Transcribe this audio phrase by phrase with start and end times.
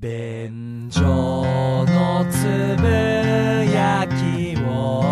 [0.00, 2.44] 便所のつ
[2.80, 2.86] ぶ
[3.68, 5.02] やきを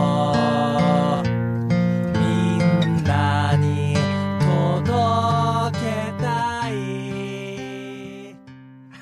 [2.15, 3.97] みんなに
[4.45, 6.73] 届けたい。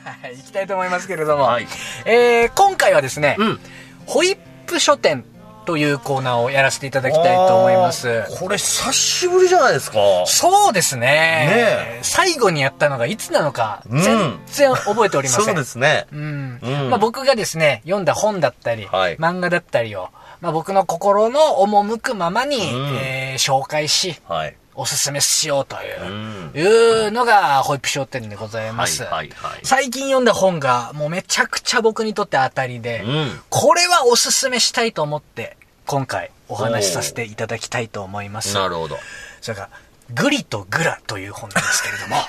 [0.04, 1.66] はい、行きたいと思いますけれども、はい。
[2.07, 3.61] えー、今回はですね、うん。
[4.07, 5.27] ホイップ書店
[5.64, 8.24] というコーナーをやらせていただきたいと思います。
[8.38, 9.98] これ久しぶりじゃないですか。
[10.26, 11.54] そうですねね
[11.98, 15.45] え最後にやったのがいつなのか、うん全然覚えておりません。
[15.45, 16.06] そうですね。
[16.12, 20.08] うんうんまあ、僕がですね、読んだ本だったり、はい漫画だったりを、
[20.41, 24.56] まあ、僕の心の赴くままに、うんえー紹介し、はい。
[24.77, 26.62] おすすめしようという、うんい
[27.09, 29.02] うのが、ホイップ商店でございます。
[29.05, 35.56] はいはいはい最近読んだ本が、もうめちゃくちゃ僕にとって当たりで、うんこれはおすすめしたいと思って、
[35.87, 38.55] 今回お話しさせていただきたいと思います。
[38.55, 38.98] なるほど。
[39.41, 39.70] それから、
[40.14, 42.16] グリとグラという本なんですけれども、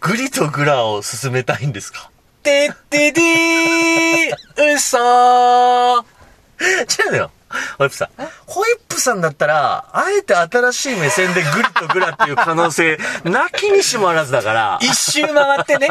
[0.00, 2.10] グリとグラを進めたいんですか？
[2.42, 6.04] てってでー、うそー。
[6.60, 7.30] 違うのよ。
[7.78, 8.08] ホイップさん。
[8.46, 15.88] ホイップさんだったら、あえて新しい目線でグリとグラっていう可能性、 なきにしもあらずだから、一周回ってね。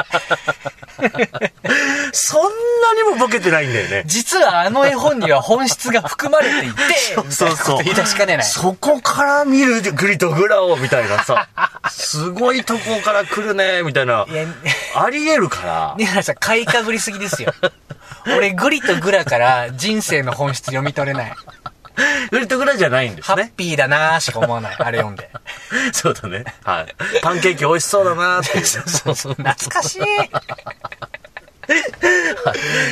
[2.14, 2.50] そんな
[2.96, 4.04] にもボケてないんだよね。
[4.06, 6.78] 実はあの絵本には本質が含まれていて、
[7.32, 7.84] そうそう。
[7.84, 8.46] 言い出しかねない。
[8.46, 11.48] そこから見るグリとグラを、みたいなさ。
[11.90, 14.26] すごいとこから来るね、みたいな。
[14.28, 14.46] いや、
[14.96, 15.96] あり得るから。
[15.98, 17.54] ニ原さん、買いかぶりすぎですよ。
[18.38, 21.34] 俺、グリとグラから人生の本質読み取れない。
[22.32, 23.54] グリとグラじゃないんですハッね。
[23.56, 24.76] ピーだなーしか思わない。
[24.78, 25.30] あれ読んで。
[25.94, 26.44] そうだね。
[26.64, 26.96] はい。
[27.22, 28.66] パンケーキ美味しそうだなっていう。
[28.66, 30.02] そうそう、懐かしい。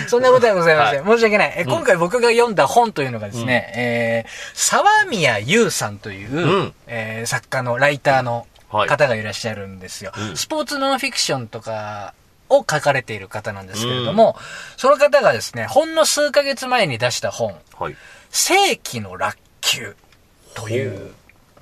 [0.08, 1.06] そんなことはございません。
[1.06, 1.54] 申し訳ない。
[1.58, 10.12] え今回僕が読んだ本というのがですね、えー、沢宮優さんという、うんえー作家のライターのはい方がいらっしゃるんですよ。
[10.18, 12.14] うんスポーツノンフィクションとか
[12.52, 14.38] を書かれている方なんですけれども、
[14.78, 17.96] その方がですね、ほんの数ヶ月前に出した本、はい。
[18.30, 19.96] 世紀の落球
[20.54, 21.14] という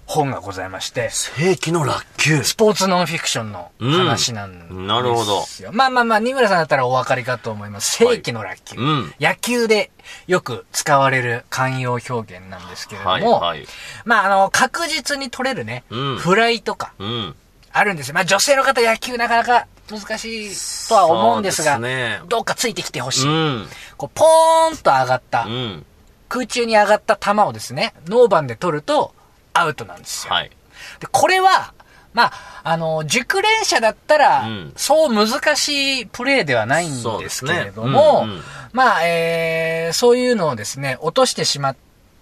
[0.06, 2.44] 本がございまして、世紀の落球。
[2.44, 4.78] スポーツノンフィクションの話なんですよ。
[4.80, 7.96] うんなるほどまあまあまあ、二村さんだったらお分かりかと思います。
[7.98, 8.80] 世紀の落球。
[8.80, 9.92] うん野球で
[10.26, 13.68] よく使われる慣用表現なんですけれども、はいはい。
[14.04, 17.36] まああの、確実に取れるね、うんフライとかうん。
[17.72, 18.16] あるんですよ。
[18.16, 23.28] まあ女性の方野球なかなか難しいとは思うんですが、すねどうかついてきてほしい。
[23.28, 23.68] うん。
[23.98, 25.86] こう、ポーンと上がった、うん。
[26.28, 29.14] 空中に上がった球をですね、ノーバンで取ると
[29.54, 30.34] アウトなんですよ。
[30.34, 30.52] はい。
[31.00, 31.74] で、これは、
[32.14, 38.42] まあ、あの、熟練者だったら、うんそう難しいプレーではないんですけれども、ねうんうん
[38.74, 41.76] まあ、えー、そういうのをですね、落としてしまっ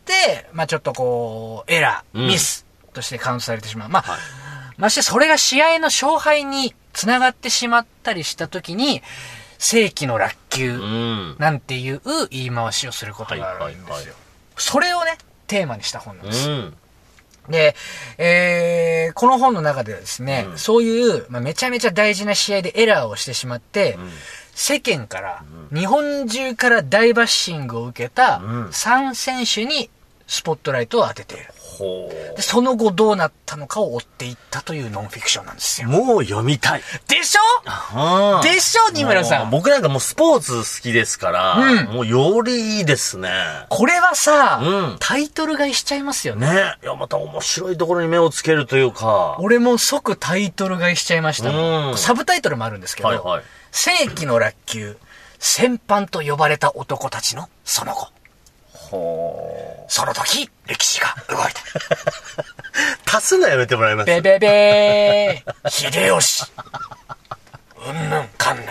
[0.06, 3.90] て、まあちょっとこう、エラー、うんミスとしてカウントされてしまう。
[3.90, 4.20] まあ、はい
[4.78, 9.04] ましてそれが試合の勝敗につながってしまったりしたときに、
[9.60, 11.36] 世紀の落球うん。
[11.38, 14.16] なんていう言い回しをすることがあるんですよ。
[14.56, 16.50] それをね、テーマにした本なんです。
[16.50, 16.78] うん。
[17.50, 17.76] で、
[18.18, 23.98] えー、この本の中ではですね、うんそういう、まあ、めちゃめちゃ大事な試合でエラーをしてしまって、ん
[24.56, 29.92] 世間から、日本中から大バッシングを受けたうん3選手に
[30.26, 31.46] スポットライトを当てている。
[31.78, 35.86] ほで、その後どうなったのかを追っていったというノンフィクションなんですう。
[35.86, 35.90] よ。
[36.04, 36.82] もう読みたい。
[37.08, 38.42] でしょ？
[38.44, 39.50] でしょ二村さん？
[39.50, 43.30] 僕なんかもうスポーツ好きですから、うんもうよりいいですね。
[43.70, 46.48] これはさ、うんタイトル買いしちゃいますよね。
[46.48, 46.76] ね。
[46.84, 49.38] いや、また面白いところに目をつけるというか。
[49.40, 54.98] 俺も即タイトル買いしちゃいましたうんサブタイトルもあるんですけど、はいはい世紀の落球、
[55.38, 58.08] 戦犯と呼ばれた男たちのその後。
[58.90, 61.48] ほその時、歴史が動いた。
[61.50, 63.18] う。
[63.18, 66.46] 足すのやめてもらいますベベベー、秀吉。
[67.86, 68.66] うんぬんかんぬん。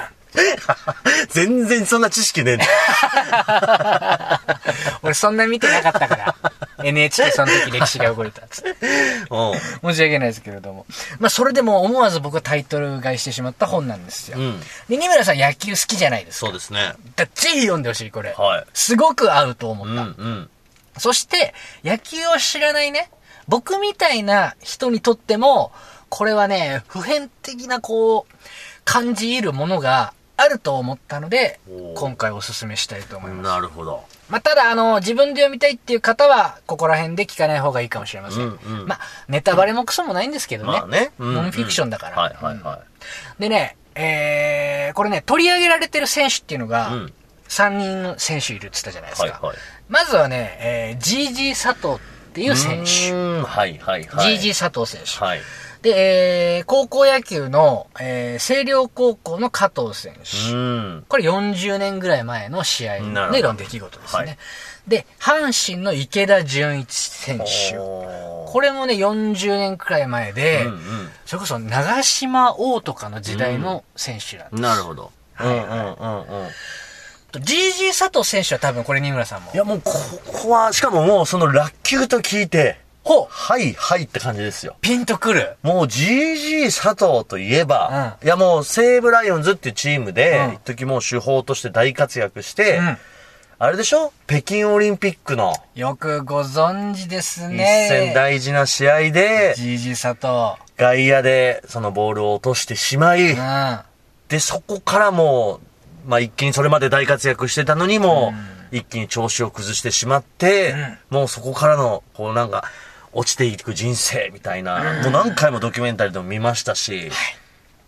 [1.30, 4.40] 全然そんな知識ねえんだ。
[5.02, 6.34] 俺そんな見てなかったから。
[6.84, 8.70] NHK その時歴史が動いたっつって。
[9.30, 9.92] うん。
[9.92, 10.86] 申し訳ないですけれども。
[11.18, 14.38] まあそれでも思わず僕はタイトル買いしてしまった本なんですよ。
[14.38, 16.46] うんで、二村さん野球好きじゃないですか。
[16.46, 16.94] そうですね。
[17.16, 18.34] だぜひ読んでほしい、これ。
[18.36, 19.92] はいすごく合うと思った。
[19.92, 20.50] うんうん。
[20.98, 21.54] そして、
[21.84, 23.10] 野球を知らないね、
[23.48, 25.72] 僕みたいな人にとっても、
[26.08, 28.34] これはね、普遍的なこう、
[28.84, 31.60] 感じ入るものがあると思ったので
[31.94, 33.48] 今回お勧めしたいと思います。
[33.48, 34.04] なるほど。
[34.28, 38.40] まあ、ただ、あの、自分で読みたいっていう方は、ここら辺で聞かない方がいいかもしれません。
[38.40, 40.72] うんうんまあ、ネタバレもクソもないんですけどね。
[40.72, 41.12] まあね。
[41.18, 42.16] うんノンフィクションだから。
[42.20, 42.80] はいはいは
[43.38, 47.12] でね、えー、これね、取り上げられてる選手っていうのが、うん
[47.48, 49.28] 3人選手いるって言ったじゃないですか。
[49.28, 49.56] はいはい
[49.88, 53.12] まずはね、えー、GG 佐藤っていう選手。
[53.12, 54.36] うーんはいはいはい。
[54.36, 55.24] GG 佐藤選手。
[55.24, 55.40] はい。
[55.86, 60.52] で、えー高校野球の、えー星稜高校の加藤選手。
[60.52, 61.04] うん。
[61.08, 63.02] これ40年ぐらい前の試合で
[63.42, 64.24] の出来事ですね。
[64.24, 64.38] はい
[64.88, 67.76] で、阪神の池田純一選手。
[67.76, 74.62] これもね、40年くらい前で、うんそれこそ長島王とかの時代の選手なんでうん。
[74.62, 75.10] なるほど。
[75.34, 76.50] はいはいうんうんうんうん。
[76.50, 77.38] す。
[77.38, 79.56] GG 佐藤選手は多分これ二村さんもい。
[79.56, 79.92] やもうこ
[80.42, 84.76] こは、しかももうその落球と聞いて、ほうはいはいって感じですよ。
[84.80, 85.56] ピンとくる。
[85.62, 92.98] もう GG 佐藤といえば、いやもう西武ライオンズっていうチームで、うん一時もう主砲として大活躍して、うん。
[93.58, 94.12] あれでしょ？
[94.26, 97.86] 北京オリンピックのよくご存知です一ね。
[97.88, 100.60] 戦大事な試合で、GG 佐藤。
[100.76, 103.78] 外野でそのボールを落としてしまい、うん。
[104.28, 105.60] で、そこからも
[106.06, 108.34] う、まあ一気にそれまで大活躍してたのにも、
[108.72, 110.74] 一気に調子を崩してしまって、
[111.08, 112.64] もうそこからの、こうなんか、
[113.18, 117.10] 落ちていく人生みたいな、もう何回もドキュメンタリーでも見ましたし、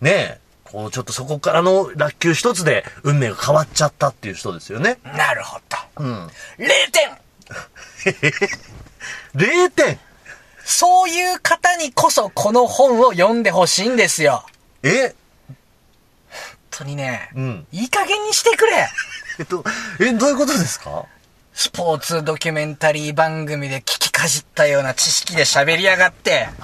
[0.01, 4.97] ねえ、こうちょっとそこからの落球一つで運命が変わっちゃったっていう人ですよね。
[5.03, 5.59] なるほ
[5.97, 6.03] ど。
[6.03, 6.27] うん。
[6.27, 6.29] 0
[6.91, 7.17] 点
[9.35, 9.99] 0点
[10.63, 14.45] そういう方にこそこの本を読んでほしいんですよ。
[14.83, 15.13] え？
[15.49, 15.57] 本
[16.71, 17.67] 当にね、うん。
[17.71, 18.87] いい加減にしてくれ
[19.39, 19.63] えっと、
[19.99, 21.05] え、どういうことですか？
[21.53, 26.47] スポーツドキュメンタリー番組で聞きかじったような知識で喋りやがって。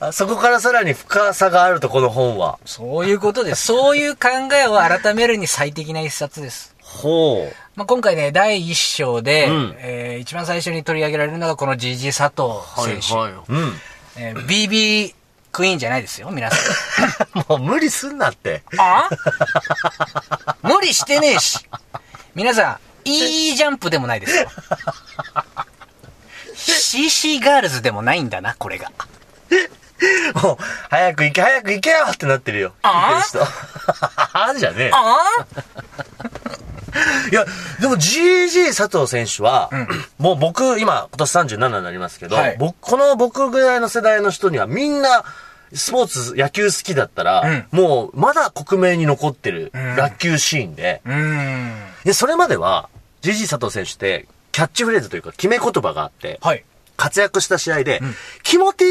[0.00, 2.58] あそこからさらに深さがあると、この本は。
[2.66, 3.66] そういうことです。
[3.66, 6.74] そういう考えを改めるに最適な一冊です。
[6.82, 7.54] ほう。
[7.76, 13.14] まあ、今回ね、第一章で、うんえー一番最初に取り上げられるのがこの GG 佐藤選手。
[13.52, 13.80] うん。
[14.16, 15.14] えー BB
[15.52, 16.56] クイーンじゃないですよ、皆さ
[17.36, 17.38] ん。
[17.48, 18.64] もう無理すんなって。
[18.76, 19.08] あ？
[20.62, 21.60] 無理してねえし。
[22.34, 24.48] 皆さん、いいジャンプでもないですよ。
[26.54, 28.90] CC ガールズでもないんだな、これが。
[30.42, 30.56] もう、
[30.90, 32.72] 早く行け、早く行けよってなってるよ。
[32.82, 33.22] あ。
[34.32, 34.90] あー じゃねえ。
[34.92, 35.46] あ
[37.30, 37.44] いや、
[37.80, 39.70] でも GG 佐藤選手は、
[40.18, 45.24] もう僕、今、今年37になりますけど、はい僕、この僕ぐらいの世代の人にはみんな、
[45.74, 51.72] スポーツ、野球好きだったら、うんもう、まだ国名に残ってるん落球シーンで、うーん。
[52.04, 52.88] で、それまでは、
[53.22, 56.64] GG 佐藤選手って、キャッチフレーズというか、決め言葉があって、はい。
[56.96, 58.00] 活躍した試合で、
[58.44, 58.84] 気持ちい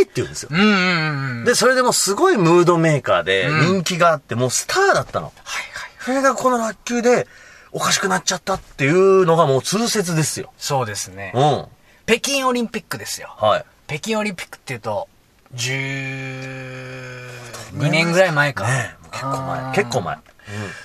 [0.00, 0.50] いって言うんですよ。
[0.52, 1.44] うんうんうん。
[1.44, 5.26] で、それでもうすごいムードメーカーでうん人気があって、もうスターだったの。
[5.26, 5.90] はいはい。
[6.00, 7.26] それがこの落球で
[7.72, 10.52] おかしくなっちゃったっていうのがもう通説ですよ。
[10.58, 11.40] そうですねう。
[11.40, 11.66] ん。
[12.06, 13.34] 北京オリンピックですよ。
[13.38, 13.64] はい。
[13.86, 15.08] 北京オリンピックっていうと、
[15.56, 18.66] 12年ぐらい前か。
[18.66, 19.60] ね結構あ前。
[19.62, 20.18] ー結構前。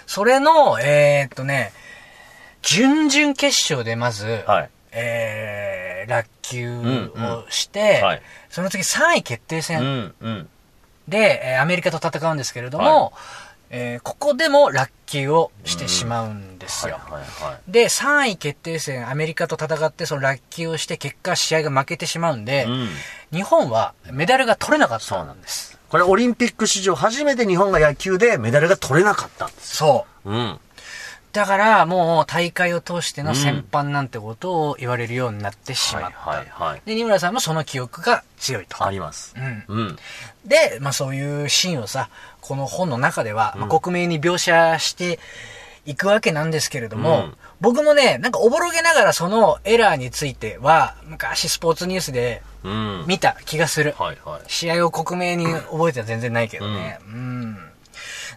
[0.07, 1.71] それの、えーっとね、
[2.61, 4.69] 準々決勝でまず、はい。
[4.93, 10.49] えー、落球んをして、はいその次3位決定う戦ん、うん。
[11.07, 13.13] で、えーアメリカと戦うんですけれども、
[13.69, 16.99] えーここでも落球をしてしまうんですよ。
[17.09, 22.65] はいはで、3位決定戦、アメリカと戦って、その落球をして、結果試合が負けてしまうんで、い。
[22.65, 22.89] うん。
[23.31, 25.79] 日本はメダルが取れなかったんです。
[25.89, 29.77] これオリンピック史上初めて日本が野球でメダルが取れなかったんです。
[29.77, 30.31] そう。
[30.31, 30.59] うん。
[31.33, 36.17] だから、もう大会を通しての戦犯なんてことを言われるようになってしまった。
[36.17, 36.81] はいはいはい。
[36.85, 38.85] で、二村さんもその記憶が強いと。
[38.85, 39.33] あります。
[39.37, 39.63] うん。
[39.67, 39.95] うん。
[40.45, 42.09] で、まあそういうシーンをさ、
[42.41, 45.19] この本の中では、まあ、克明に描写して
[45.85, 53.05] いくわけなんですけれども、うん僕もね、なんかおぼろげながらそのエラーについては、昔スポーツニュースでうん。
[53.07, 53.93] 見た気がする。
[53.97, 54.41] はいはい。
[54.47, 56.99] 試合を克明に覚えては全然ないけどね。
[57.05, 57.57] うん。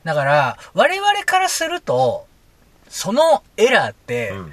[0.04, 2.26] だから、我々からすると、
[2.88, 4.52] そのエラーって、うん。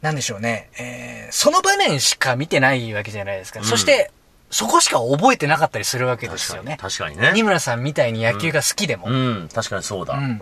[0.00, 3.60] なんでしょうね、えーその場面しか見てないわけじゃないですか。
[3.60, 4.10] んそして、
[4.54, 6.76] そこしか覚えてなかったりするわけですよね。
[6.78, 7.32] 確かにね。
[7.34, 9.06] 二村さんみたいに野球が好きでも。
[9.08, 9.48] うん。
[9.52, 10.12] 確かにそうだ。
[10.14, 10.40] ううんん。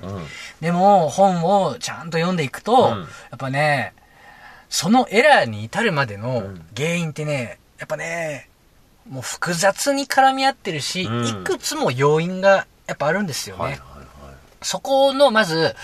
[0.61, 3.95] でも、本をちゃんと読んでいくと、うんやっぱね、
[4.69, 8.49] そのエラーに至るまでのん原因ってね、やっぱね、
[9.09, 13.63] もう複雑に絡み合ってるし、うんいくつも要因がやっぱあるんですよね。
[13.63, 13.81] はいはい
[14.63, 15.75] そこの、まず、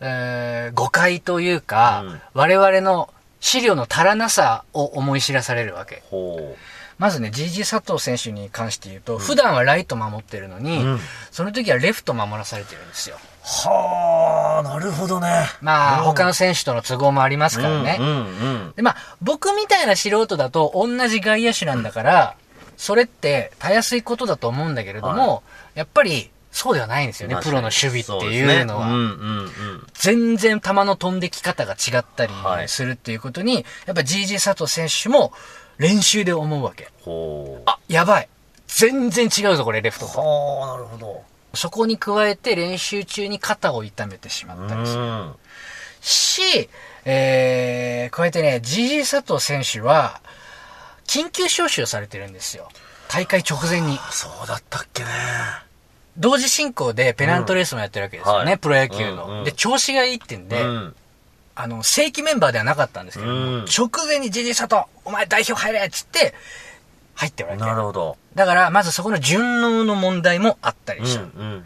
[0.00, 6.02] えー誤解というか、うん我々の資料の足らなさを思い知らされるわけ。
[6.10, 6.54] ほ
[7.00, 13.16] まずね、GG 佐藤選手に関して言うと、普段はライト守ってるのに、うんその時はレフト守らされてるんですよ。
[13.16, 13.68] う。
[13.68, 15.46] はあ、なるほどね。
[15.62, 17.96] まあ、うん他の選手との都合もありますからね。
[17.98, 22.36] うんうんで、まあ、僕みたいな素人だと同じ外野手なんだから、
[22.76, 25.42] それってたやすいことだと思うんだけれども、
[25.74, 28.88] やっぱりそうではないんですよね、プロの守備っていうのは。
[28.88, 29.86] ねうんうんうん。
[29.94, 35.32] 全然球の飛んでき方が違ったりはいするっていうことに、やっぱ GG 佐藤選手も
[35.80, 36.90] 練習で思うわけ。
[37.02, 37.62] ほう。
[37.64, 38.28] あ、やばい。
[38.68, 40.20] 全然違うぞ、これ、レフトと。
[40.20, 41.22] はあ、なるほど。
[41.54, 45.02] そこに加えて練習中に肩を痛めてしまったりする。
[45.02, 45.34] うん。
[46.02, 46.68] し、
[47.06, 50.20] えー、加えてね、GG 佐藤選手は、
[51.06, 52.68] 緊急招集されてるんですよ。
[53.08, 53.98] 大会直前に。
[54.10, 55.08] そうだったっけね。
[56.18, 60.96] 同時進行でペナントレースもやってるわけですよね、はいプロ野球の、うんうんで、調子がいいってんで、うん。
[61.62, 66.34] あの、正規メンバーではなかったんですけども、うん直前に GG 佐藤、お前代表入れっつって、
[67.14, 67.60] 入ってるわけ。
[67.60, 68.16] なるほど。
[68.34, 71.22] だから、まずそこの順応の問題もあったりうん、した。
[71.22, 71.64] うん、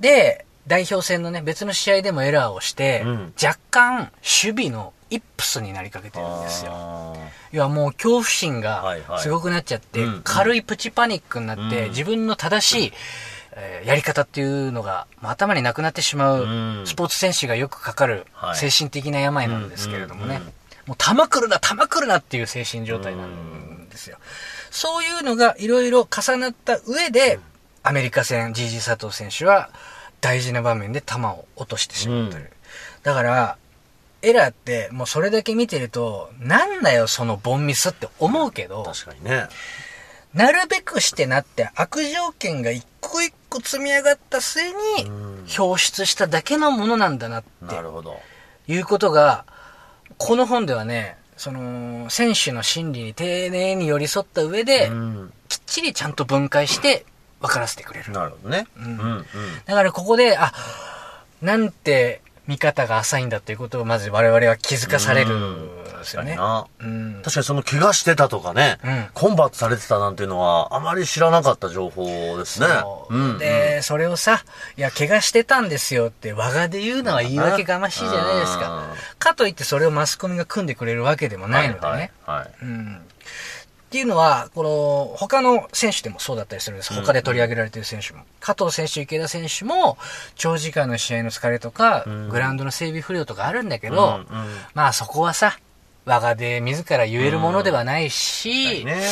[0.00, 6.72] で、代表戦のね、別の試合でもエラーをして、うん若干、守備のイップスになりかけてるんですよ。
[6.74, 7.14] あ
[7.52, 12.92] いや、もう恐怖心がはいはいすごくなっちゃって、うん軽いプチパニックになって、うん自分の正しい、
[13.52, 16.46] えーやり方っていうのが、まあ頭になくなってしまう、う
[16.82, 20.40] んスポーツ選手がよくかかるはい精神的な病なんですけれどもね。
[20.86, 24.18] もう球来るな、球来るなっていう精神状態なんですよ。
[24.70, 27.38] そういうのがいろいろ重なった上で、
[27.84, 29.70] アメリカ戦 GG 佐藤選手は
[30.20, 32.42] 大事な場面で球を落としてしまってる。
[32.42, 32.48] うん
[33.02, 33.56] だから、
[34.22, 39.48] エラーってもうそれだけ見てると、なんだよそのボンミスって思うけど、確かにね。
[40.34, 48.20] なるべくしてなって悪条件が一個一個積み上がった末にうん表出しただけのものなんだなってなるほど。
[48.68, 49.44] いうことが、
[50.18, 55.32] この本ではね、その、選手の心理に丁寧に寄り添った上で、うん。
[55.48, 57.04] きっちりちゃんと分解して
[57.40, 58.12] 分からせてくれる。
[58.12, 58.66] なるほどね。
[58.76, 59.24] うんうん、うん。
[59.66, 60.52] だからここで、あ、
[61.42, 66.36] なんて見方が浅いんだっていうことをまず我々は気づかされるんですよね。
[66.36, 67.20] なうん。
[67.22, 72.04] 確かにその怪我してたとかね、うんコンバートされてたなんていうのはあまり知らなかった情報
[72.38, 72.66] ですね。
[72.66, 74.44] そううんで、それをさ、
[74.76, 78.94] いや、怪我してたんですよって、我がで言うのは言い訳がましいじゃないですか。
[79.18, 82.12] かといってそれをマスコミが組んでくれるわけでもないのでね。
[82.26, 83.02] はいうん。
[83.92, 86.94] っていうのは、この、他の選手でもそうだったりするんです。
[86.94, 88.22] 他で取り上げられてる選手も。
[88.40, 89.98] 加藤選手、池田選手も、
[90.34, 95.58] 長時間の試合の疲れとか、んグラウンドの整備不良とかあるんだけど、うんうんまあそこはさ、
[96.04, 99.02] 我がで自ら言えるものではないし、ね。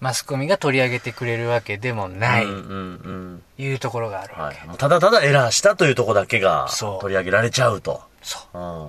[0.00, 3.42] マスコミが取り上げてくれるわけでもない、うんうんうん。
[3.56, 4.66] いうところがあるわけ。
[4.66, 4.76] はい。
[4.76, 6.68] ただただエラーしたというところだけが
[7.00, 8.02] 取り上げられちゃうと。
[8.20, 8.58] そう。
[8.58, 8.62] う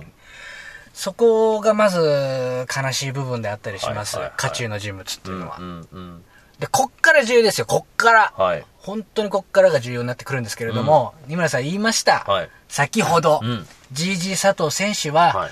[0.92, 4.16] そこがまず悲しい部分であったりします。
[4.16, 5.56] はいはいはい渦中の人物っていうのは。
[5.58, 6.24] うんうん
[6.58, 8.32] で、こっから重要ですよ、こっから。
[8.36, 8.64] はい。
[8.78, 12.20] 本当にこっからが重要になってくるんですけれども、二村さん言いました。
[12.28, 12.50] はい。
[12.68, 15.50] 先ほど、うん GG 佐藤選手は、はい。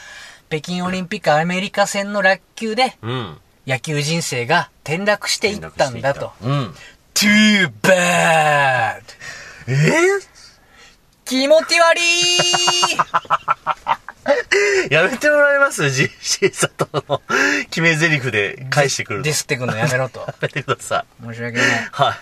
[0.52, 3.38] 北京オリンピックアメリカ戦の落球で、うん。
[3.66, 6.32] 野球人生が転落していったんだと。
[6.42, 6.74] うん。
[7.14, 9.00] too bad!
[9.66, 9.72] え？
[9.72, 10.32] ー
[11.24, 12.02] 気持ち悪い
[14.92, 17.22] やめてもらえます ?GC 佐藤の
[17.70, 19.24] 決め台詞で返してくるの。
[19.24, 20.20] ディスってくんのやめろと。
[20.28, 21.24] やめてください。
[21.32, 21.66] 申し訳ない。
[21.92, 22.18] は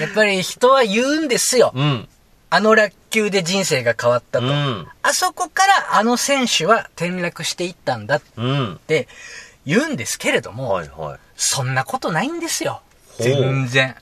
[0.00, 1.72] やっぱり人は言うんですよ。
[1.74, 1.80] い。
[1.80, 2.08] うん。
[2.54, 4.46] あの落球で人生が変わったと。
[4.46, 4.86] うん。
[5.02, 8.80] あそこからあの選手は転落していったんだっうん。
[8.86, 9.08] て
[9.64, 11.18] 言うんですけれども、はいはい。
[11.34, 12.82] そんなことないんですよ。
[13.18, 13.96] 全然。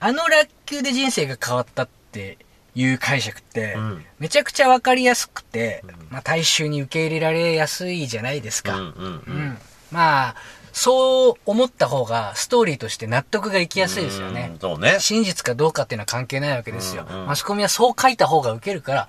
[0.00, 2.38] あの落球で人生が変わったって
[2.74, 8.74] いう解釈って、うんめちゃくちゃわかりやすくて、まあ大衆に受け入れられやすいじゃないですか。
[8.76, 9.58] うんうんうん
[9.92, 10.34] まあ、
[10.72, 14.58] そう思った方がストーリーとして納得がいきやすいですよねうん。
[14.58, 14.98] そうね。
[15.00, 17.06] 真実かどうかっていうのは関係ないわけですよ。
[17.08, 19.08] うんうんマスコミはそう書いた方が受けるから、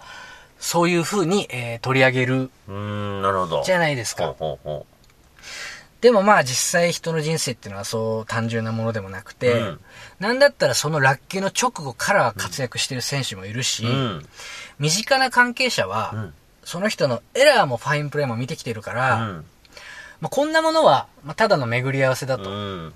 [0.60, 3.64] そういう風に、えー取り上げるうーん、なるほど。
[3.64, 4.28] じゃないですか。
[4.28, 4.86] ほうほうほ
[6.02, 9.80] でもまあ実際人の人生っていうのはそう単純なものでもなくて、うん
[10.20, 13.88] なんだったらその落球の直後から活躍してる選手もいるし、う。
[13.88, 14.26] うん。
[14.80, 19.46] 身近な関係者は、うんその人のエラーもファインプレーも見てきてるから、うん。
[20.22, 22.94] まあ、こんなものは、まあ、ただの巡り合わせだと、うん。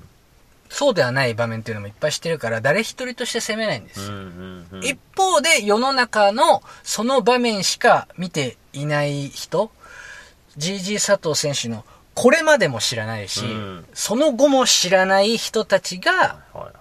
[0.69, 4.01] そうではない場面っていうのもいっぱい知ってるから、誰一人として責めないんです。
[4.01, 4.67] うん。
[4.71, 4.83] うん。
[4.83, 9.71] 一方で世の中のその場面しか見ていない人、
[10.57, 16.71] GG 佐藤選手のこれまでも知らないし、うんその後も知らない人たちが、はいはい。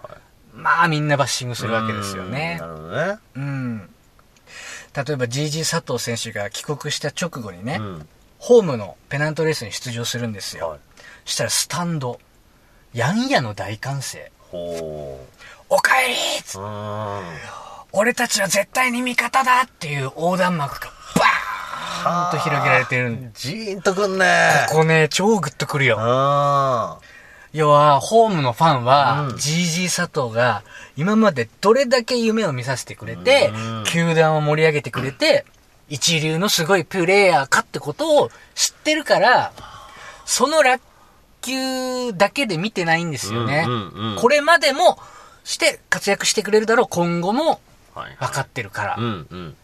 [0.55, 2.69] まあみんなバッシングするわけですよねうん。
[2.69, 3.19] なるほどね。
[3.37, 3.79] うん。
[4.95, 8.09] 例えば GG 佐藤選手が帰国した直後にね、うん。
[8.43, 10.71] ホームのペナントレースに出場するんですよ。
[10.71, 10.79] はい。
[11.25, 12.19] したらスタンド、
[12.93, 14.33] ヤンヤの大歓声。
[14.51, 15.21] ほ
[15.69, 16.15] おかえり。
[17.93, 20.91] 俺たちは絶対に味方だっていう横断幕が
[22.05, 23.31] バーンと広げられてる。
[23.33, 24.67] ジーンとくんね。
[24.71, 25.99] ここね、超グッとくるよ。
[26.01, 26.99] あ
[27.53, 30.65] 要は、ホームのファンは、うん GG 佐藤が
[30.97, 35.45] 今までどれだけ夢を見させてくれてうん、球団を盛り上げてくれて、
[35.93, 39.53] 一流のすごいプレイヤーかってことを知ってるから、
[40.25, 40.83] その落
[41.43, 43.67] 球だけで見てないんですよね。
[43.69, 44.99] うんうんうんこれまでも
[45.45, 47.61] して活躍してくれるだろう、今後も
[47.95, 48.17] はい。
[48.19, 48.97] 分かってるから。
[48.99, 49.57] うんうん。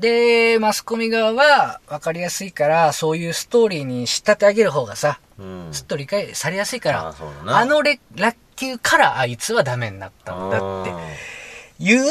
[0.00, 5.68] で、マスコミ側は分かりやすいから、そういうストーリーに仕立て上げる方がさ、うん。
[5.70, 7.14] すっと理解されやすいから、
[7.46, 10.90] ああのレ落球からあいつはダメになったんだって
[11.78, 12.02] いう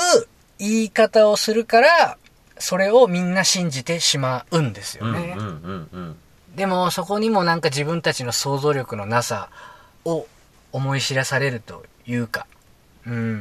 [0.59, 2.17] 言い方をするから、
[2.61, 5.35] それをみんな信じてしまうんですよね。
[5.37, 6.17] うんうんうんうん。
[6.55, 9.49] でもそこにもなんか自分たちの想像力のなさ
[10.05, 10.27] を
[10.71, 12.47] 思い知らされるというか、
[13.05, 13.33] うん、うんうんう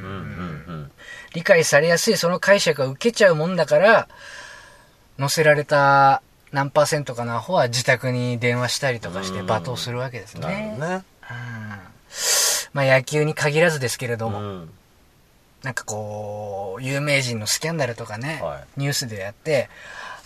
[0.73, 0.91] ん。
[1.35, 4.09] 理解されやすいその解釈を受けちゃうもんだから、
[5.19, 6.23] 載せられた
[6.53, 10.75] 何パーセントかのアホは自宅に電話したりとかしてうん罵倒するわけですね。
[10.75, 10.95] ほどね。
[10.95, 11.03] うん
[12.73, 14.71] まあ野球に限らずですけれども、うん。
[15.63, 19.69] なんかこう、有名人のスキャンダルとかね、はニュースでやって、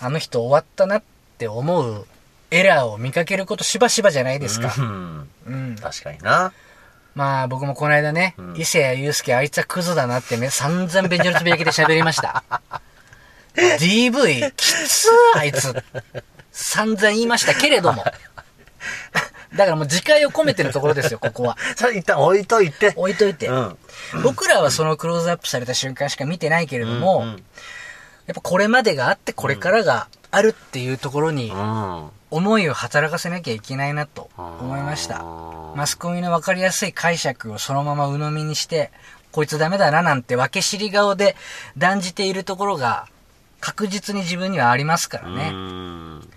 [0.01, 1.03] あの人終わったなっ
[1.39, 2.07] て思う
[2.51, 4.73] エラーを見かけることしばしばじゃないですか。
[4.79, 5.29] うん。
[5.47, 5.77] うん。
[5.81, 6.53] 確かにな。
[7.15, 12.45] まあ僕もこの間ね、うん伊勢谷友介あいつはクズだなってね、散々便所のつぶやきで喋りました。
[13.55, 15.75] DV、きつーあいつ。
[16.51, 18.05] 散々言いましたけれども。
[19.57, 21.57] だからもう自戒を込めてるところですよ、 ここは。
[21.77, 22.93] それ一旦置いといて。
[22.97, 23.49] 置いといて。
[23.49, 23.77] うん。
[24.23, 27.45] 僕らはそのクローズアップされた瞬間しか見てないけれども、うん
[28.27, 32.11] やっぱこれまでがあってこれからがあるっていうところにうん。
[32.31, 35.23] 思いを働かせなきゃいけないなと思いました。
[35.77, 38.91] マスコミの分かりやすい解釈をそのまま鵜呑みにして、
[39.31, 41.37] こいつダメだななんて分け知り顔で
[41.79, 43.07] 断じているところが
[43.61, 45.51] 確実に自分にはありますからね。
[45.53, 46.29] うん。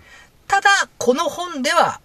[0.46, 2.00] ただ、この本では、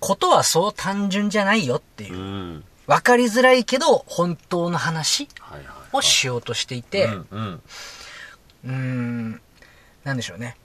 [0.00, 2.64] ことはそう単純じゃないよっていうう、ん。
[2.86, 5.66] 分かりづらいけど本当の話はいはい。
[5.92, 7.62] をしようとしていて、うんうん。
[8.64, 9.40] うーん、
[10.04, 10.56] なんでしょうね。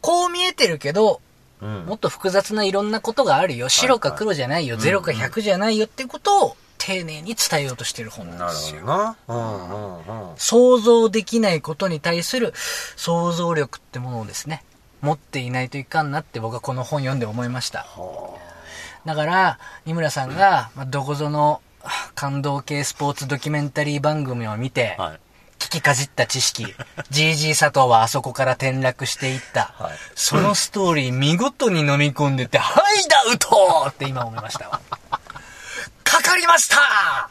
[0.00, 1.20] こう見えてるけど、
[1.60, 3.68] うんもっと複雑ないろんなことがあるよ。
[3.68, 4.76] 白か黒じゃないよ。
[4.76, 8.80] 0か100じゃないよっていうことを丁寧に伝えようとしてる本なんなるですよ。
[8.80, 9.16] ほどな。
[9.28, 10.36] うんうんうん。
[10.36, 12.52] 想像できないことに対する
[12.96, 14.64] 想像力ってものをですね、
[15.02, 17.86] 持っていないといかんなって僕はこの本読んで思いました。
[19.04, 21.60] だから、二村さんが、まあ、どこぞの
[22.14, 25.20] 感動系スポーツドキュメンタリー番組を見て、はい。
[25.58, 26.64] 聞きかじった知識、
[27.12, 29.72] GG 佐藤はあそこから転落していった。
[29.78, 34.80] はいそのストーリー見事に飲み込んでて、はいダウトって今思いましたわ。
[36.02, 36.76] かかりました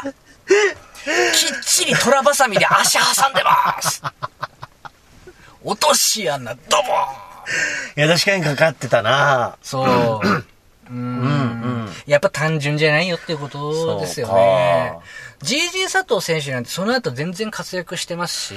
[0.05, 4.01] きっちり虎バサミで足挟んでます
[5.63, 7.31] 落とし穴、ドボーン
[7.97, 9.57] いや、確かにかかってたな。
[9.61, 10.45] そう。
[10.91, 14.93] うーんやっぱ単純じゃないよっていうことですよね。
[15.43, 18.55] GG 佐藤選手なんてその後全然活躍してますし、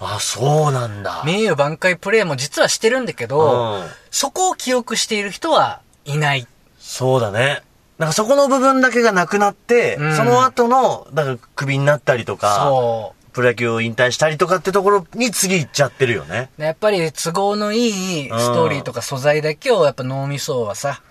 [0.00, 1.22] あ、そうなんだ。
[1.24, 6.46] 名誉挽回プレーも実はしてるんだけど、うんそこを記憶している人はいない。
[6.78, 7.62] そうだね。
[7.98, 16.50] なんかそこの部分だけがなくなって、うんその後の、だからクビになったりとか、そプロ野球を引退したりとかってところに次行っちゃってるよね。
[16.58, 16.62] う。
[16.62, 21.02] やっぱり都合のいいストーリーとか素材だけをやっぱ脳みそはさ、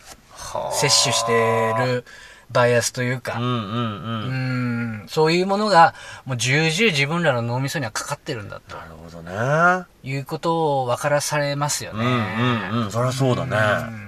[0.72, 2.06] 摂取してる
[2.52, 5.02] バイアスというか、うんうんうん。
[5.02, 5.94] うん、そういうものが
[6.26, 9.86] もう重々自分らの脳みそにはかかってるんだとなるほどね。
[10.04, 12.06] いうことを分からされますよね。
[12.06, 12.92] うんうんうん。
[12.92, 14.08] そりゃそうだね。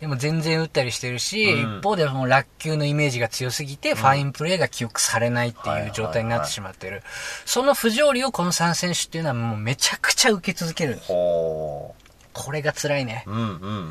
[0.00, 7.02] でも全然打ったりしてるし、うん一方でもう落球のイメージが強すぎて、ファインプレーが記憶されないってはいう状態になってしまってる。
[7.44, 10.98] その不条理をこの3選手っていうのはもうめちゃくちゃ受け続ける。
[10.98, 11.94] ほ
[12.32, 13.24] これが辛いね。
[13.26, 13.30] う。
[13.30, 13.90] うんうんうん。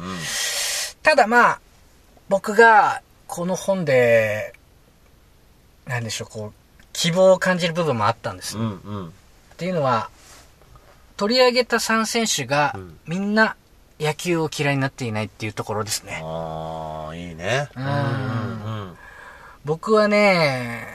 [1.04, 1.60] ただまあ、
[2.30, 4.54] 僕がこの本で、
[5.86, 8.58] なんでしょう、こう、希望を感じる部分もあったんです。
[8.58, 9.08] うんうん。
[9.08, 9.12] っ
[9.58, 10.10] ていうのは、
[11.16, 13.56] 取り上げた3選手がうんみんな
[14.00, 16.22] 野球を嫌いになっていないっていうところですね。
[16.24, 17.70] ああ、いいね。
[17.76, 18.98] うんうんうん
[19.66, 20.88] 僕はね、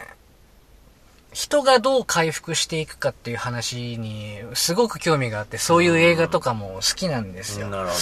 [1.35, 7.67] 人がどう回復していくかっていう話にすごく興味があって、そういう映画とかも好きなんですよ。
[7.67, 7.73] うん。
[7.73, 7.95] なるほ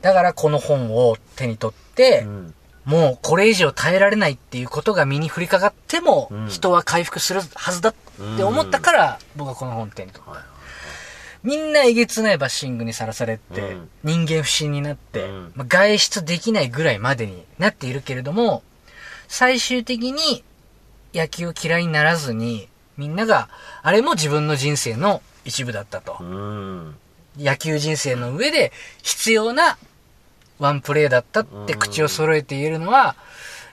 [0.00, 2.30] だからこの本を手に取って、ど。
[2.30, 2.54] うん。
[2.84, 7.94] もうこれ以上耐えられないっていうことが身に降りかかっても、うん人は回復するはずだっ
[8.36, 10.30] て思ったから、僕はこの本手に取った。
[10.30, 10.42] はい
[11.44, 18.62] みんなえげつないバッシングにさらされて、うん人間不信になって、うんまあ、外出できないぐらいまでになっているけれども、
[19.28, 20.42] 最終的に
[21.14, 23.50] 野球を嫌いにならずに、みんなが、
[23.82, 26.16] あれも自分の人生の一部だったと。
[26.18, 26.96] うん。
[27.38, 29.76] 野球人生の上で必要な
[30.58, 33.16] ワンプレーだったって口を揃えて言えるのは、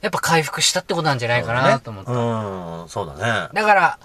[0.01, 2.11] やっぱ回復したってことなんじゃないかなと思った。
[2.11, 3.13] うん、そうだ
[3.45, 3.49] ね。
[3.53, 3.99] だから、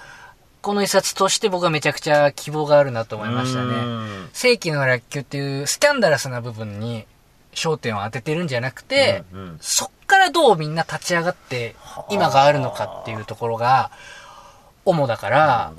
[0.61, 3.75] この一冊として僕はめちゃくちゃ希望があるなと思いましたね。
[3.75, 7.07] うん世紀の落球っていうスキャンダラスな部分に
[7.55, 11.75] 焦点を当ててるんじゃなくて、うんうんそっからどうみんな立ち上がって、
[12.11, 13.91] 今があるのかっていうところが、
[14.85, 15.73] 主だから。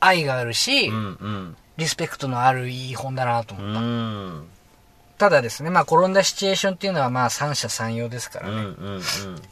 [0.00, 1.56] 愛があるしう、んうん。
[1.76, 4.57] リスペクトのあるいい本だなとう思った。
[5.18, 5.20] ん。
[5.20, 8.52] ただですね、まあ転んだシチュエーションっていうのはまあ三者三様ですからね。
[8.52, 9.02] うんうんうん。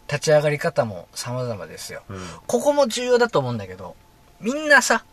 [0.09, 2.03] 立ち上がり方も様々ですよ。
[2.09, 3.97] うんここも重要だと思うんだけど、
[4.41, 5.05] みんなさ、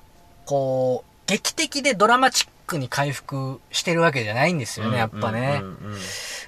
[0.46, 5.66] こう、劇的でドラマチックに回復してるわけじゃないんですよね、やっぱねう。
[5.66, 5.98] ん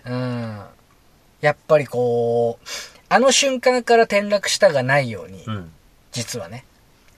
[0.05, 0.61] うんうん。
[1.41, 2.67] やっぱりこう、
[3.09, 5.71] あの瞬間から転落したがないようにう、ん。
[6.11, 6.65] 実はね。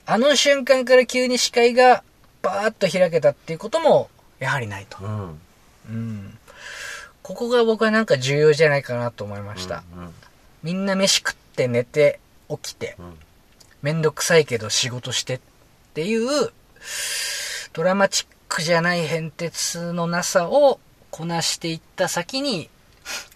[0.06, 2.02] あの瞬間から急に視界が
[2.40, 4.98] バーッと開けたっていうことも、やはりないと。
[5.04, 5.40] うん。
[5.90, 6.37] うん。
[7.28, 9.84] ここが僕はなんか重要じゃないかなと思いました。
[9.94, 10.14] うん
[10.62, 13.14] みんな飯食って寝て起きて、うん。
[13.82, 15.40] めんどくさいけど仕事してっ
[15.94, 16.50] ていう、
[17.74, 22.70] ドラマチックじゃない変哲のなさをこなしていった先に、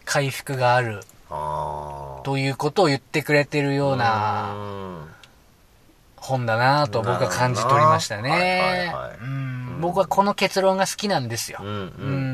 [0.05, 1.03] 回復がある。
[1.29, 5.07] ということを言ってくれてるようなうん。
[6.17, 8.93] 本だなと僕は感じ取りましたね。
[9.81, 11.61] 僕はこの結論が好きなんですよ。
[11.63, 11.69] うん。
[11.69, 12.32] うん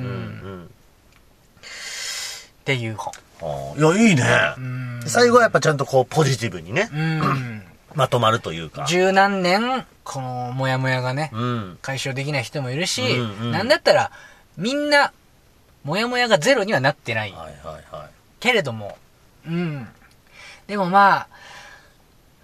[2.69, 3.15] ていう本。
[3.79, 4.25] いや、いいね。
[4.59, 5.01] うん。
[5.07, 7.63] 最後はやっぱちゃんとこう、ポジティブにね、うん。
[7.95, 8.85] まとまるというか。
[8.87, 11.79] 十何年、このモヤモヤがね、うん。
[11.81, 14.11] 解消できない人もいるし、うんうんなんだったら、
[14.59, 15.13] みんな、
[15.83, 17.33] モヤモヤがゼロにはなってない。
[17.33, 18.11] はいはいはい。
[18.39, 18.99] けれども、
[19.47, 19.89] うん。
[20.67, 21.29] でもまあ、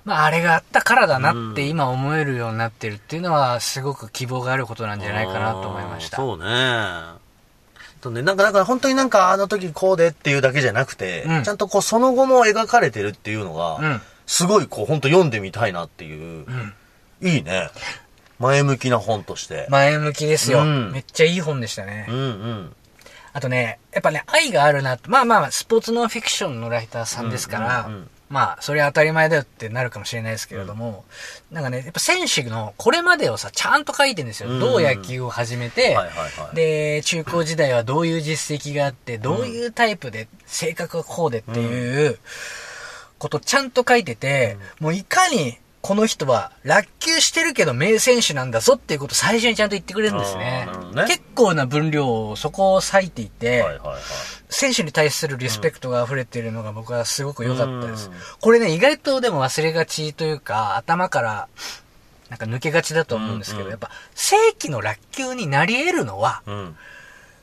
[0.06, 6.16] まああれがあったからだなってうん今思えるようになってるっていうのはすごく希望があることなんじゃないかなと思いました。
[6.18, 7.23] そうね。
[8.04, 16.74] とね、なんか、だから本当になんかあの時こうでっていうだけじゃなくて、うんちゃんとこうその後も描かれてるっていうのが、うんすごいこう本当読んでみたいなっていう、うん。
[17.20, 17.68] いいね。
[18.38, 19.66] 前向きな本として。
[19.68, 22.06] 前向きですよ、うんめっちゃいい本でしたね。
[22.08, 22.76] うんうん。
[23.34, 25.10] あとね、やっぱね、愛があるなと。
[25.10, 31.04] まあまあ、スポーツノンフィクションのライターさんですから、うんうんうんまあ、それは当たり前だよってなるかもしれないですけれども、
[31.52, 34.48] なんかね、やっぱ選手のこれまでをさ、ちゃんと書いてるんですよ。
[34.48, 34.58] うん。
[34.58, 36.56] どう野球を始めて、はいはいはい。
[36.56, 42.18] で、中高時代はどういう実績があって、どういうタイプで、性格がこうでっていう
[43.18, 54.00] ことちゃんと書いてて、もういかにこの人は落球してるけど名選手なんだぞっていうことを最初にちゃんと言ってくれるんですねね結構な分量をそこを割いていて、はいはいはい。
[54.48, 58.14] 選手に対するリスペクトが溢れているのが僕はすごく良かったですうん。
[58.40, 61.48] これね、意外とでも忘れがちというか、頭から
[62.30, 66.76] なんか抜けがちだと思うんですけど、うんうんやっぱ正規の落球になり得るのは、うん。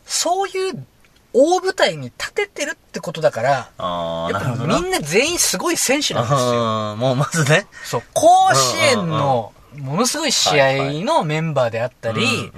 [0.07, 0.83] そういう
[1.33, 4.55] 大舞台に立ててるってことだから、やっぱ。
[4.65, 6.95] みんな全員すごい選手なんですよ。
[6.97, 7.67] もうまずね。
[7.83, 12.51] そう、甲子園のものすごい試合のメンバーであったり、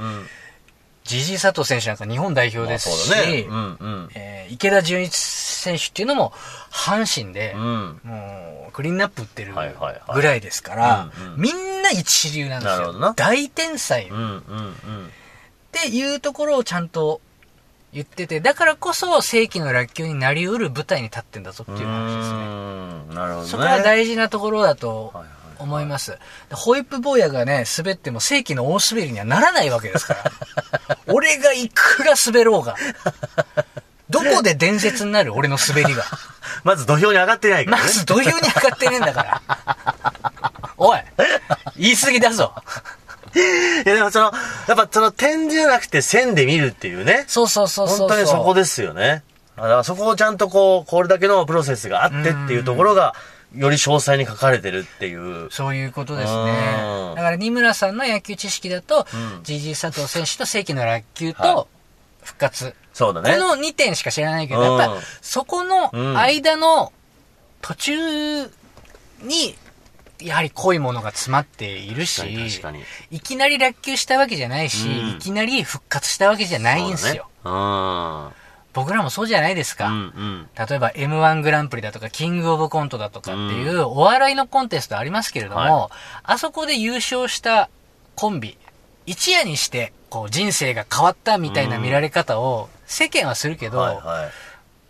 [1.03, 3.45] ジジイ佐藤選手なんか日本代表ですし、ね。
[3.47, 4.09] うんうん。
[4.15, 6.31] えー池田純一選手っていうのも
[6.71, 7.99] 阪神で、うん。
[8.03, 13.13] もうクリーンナップ打ってるぐらいですから、みんな一流なんですよ。
[13.15, 15.12] 大天才っうんうんうん。
[15.71, 17.19] ていうところをちゃんと
[17.93, 22.38] 言ってて、だからこそ正規の落球になりうる舞台に立ってんだぞっていう話ですね。
[22.38, 23.49] うんなるほどね。
[23.49, 26.12] そこは大事なところだとはいはい思います。
[26.49, 30.97] でホイップ坊やがね、滑っても正規の大滑りにはならないわけですから。
[31.08, 32.75] 俺がいくら滑ろうが。
[34.10, 35.34] どこで伝説になる？
[35.34, 36.03] 俺の滑りが。
[36.65, 37.84] まず土俵に上がってないからね。
[37.84, 39.41] まず土俵に上がってねえんだから。
[40.75, 40.99] おい
[41.77, 42.53] 言い過ぎだぞ。
[43.36, 47.26] いやでもその、やっぱその点じゃなくて線で見るっていうね。
[47.28, 47.98] そうそうそうそう。
[47.98, 49.24] 本当にそこですよね。
[49.56, 53.13] だからそこをちゃんとこう、これだけのプロセスがあってっていうところが、
[53.56, 55.52] より詳細に書かれてるっていう。
[55.52, 57.15] そういうことですうねん。
[57.15, 61.67] だから、二村さんの野球知識だとうん、ジジイ佐藤選手と正規の落球はいと
[62.24, 62.74] 復活。
[62.93, 63.38] そうだね。
[63.38, 66.91] この2点しか知らないけど、やっぱうん、そこの間の
[67.62, 68.43] 途中
[69.22, 69.56] に、
[70.23, 72.21] やはり濃いものが詰まっているし
[73.12, 77.27] いきなり落球したわけじゃないし、うんいきなり復活したわけじゃないんですよ。
[78.73, 79.88] 僕らもそうじゃないですか。
[79.88, 79.93] うん。
[79.93, 80.49] うんうん。
[80.55, 85.91] 例えば M1 グランプリだとか、キングオブコントだとかっていうお笑いのコンテストありますけれども、は
[86.23, 87.69] あそこで優勝した
[88.15, 88.57] コンビ、
[89.05, 94.31] 一夜にして、こう人生が変わったみたいな見られ方を世間はするけど、はいはい。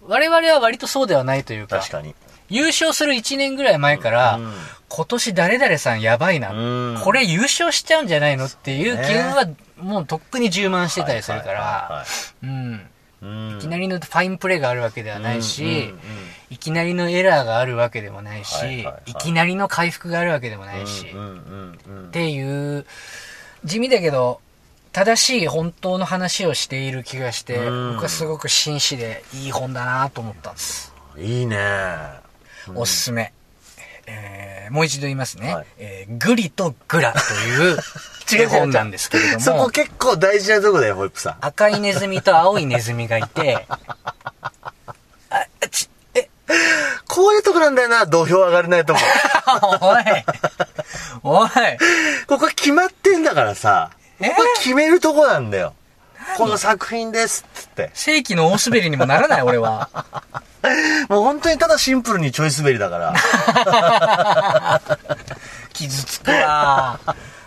[0.08, 2.16] 我々は割とそうではないというか、確かに。
[2.54, 4.54] 優勝する1年ぐらい前から、うん。
[4.90, 7.00] 今年誰々さんやばいな、うん。
[7.02, 12.06] これ優勝しちゃうんじゃないのっていうね機運はもうとっくに充満してたりするから、
[12.44, 12.72] うん。
[12.72, 12.82] はい
[13.62, 15.94] きなりのファインプレーがあるわけではないし、
[16.50, 22.86] いきなりのエラーがあるわけでもないし、はいきなりの回復があるわけでもないし、っていう、
[23.64, 24.42] 地味だけど、
[24.92, 27.94] 正しい本当の話をしている気がして、うん。
[27.94, 30.94] 僕はすごく紳士でいい本だなと思ったんです。
[31.18, 32.23] いいね。
[32.76, 33.34] おすすめ。
[34.06, 35.54] えーもう一度言いますね。
[35.54, 37.78] はいえーグリとグラという
[38.32, 39.40] 絵本なんですけれども。
[39.40, 41.38] そこ結構大事なとこだよ、ホイップさん。
[41.42, 43.78] 赤いネズミと青いネズミがいて、 あ、
[45.30, 46.30] あち、え、
[47.08, 49.00] こういうとこなんだよな、土俵上がれないとこ。
[49.82, 50.04] おい、
[51.24, 51.50] おい、
[52.28, 55.74] ここ決まってんだからさ、えここ決めるとこなんだよ。
[56.38, 57.92] この作品ですっつって。
[57.94, 59.90] 正規の大滑りにもならない、俺は。
[61.10, 64.82] もう本当にただシンプルにちょい滑りだから。
[65.74, 67.00] 傷つくわ。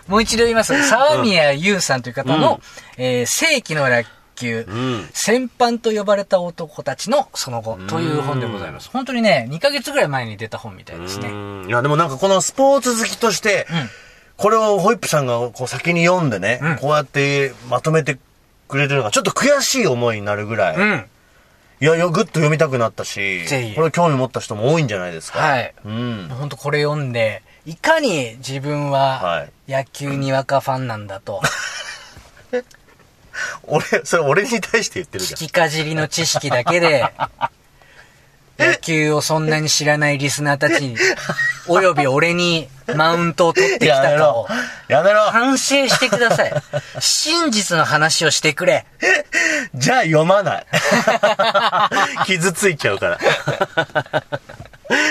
[0.06, 0.88] もう一度言います。
[0.88, 2.60] 沢宮優さんという方の、
[2.96, 8.90] えー世紀の落球、ん戦犯と呼ばれた男たちのその後という本でございます。
[8.92, 11.28] 本当にね、2ヶ月ぐらい前に出た本みたいですね。
[11.28, 13.90] うんいや、でもなんかこのスポーツ好きとして、ん
[14.36, 18.18] これをホイップさんがこう先に読んでね、うんこうやってまとめて
[18.68, 21.06] くれてるのがちょっと悔しい思いになるぐらい、うん。
[21.80, 25.40] いやいや、ぐっと読みたくなったしこれ興味持った人も多いんじゃないですか。
[25.40, 25.74] はい。
[25.84, 26.28] うん。
[26.30, 31.42] 本当これ読んで、いかに自分ははい野球にわかファンなんだと、
[33.66, 35.38] 俺、それ俺に対して言ってるじゃん。
[35.38, 37.12] 聞きかじりの知識だけで、
[38.58, 40.96] 野球をそんなに知らないリスナーたちに、
[41.68, 44.34] および俺にマウントを取ってきたら、
[44.88, 46.52] やめろ反省してください。
[47.00, 48.86] 真実の話をしてくれ。
[49.74, 50.66] じゃあ読まない。
[52.26, 53.18] 傷ついちゃうから。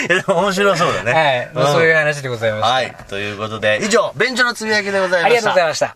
[0.08, 1.12] でも面白そうだね。
[1.12, 1.67] はい。
[1.67, 2.67] うん、そういう話でございました。
[2.67, 2.95] はい。
[3.10, 5.25] ということで、以上、便所のつぶやきでございました。
[5.25, 5.95] ありがとうございました。